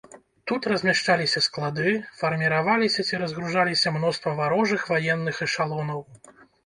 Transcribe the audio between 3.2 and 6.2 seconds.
разгружаліся мноства варожых ваенных эшалонаў.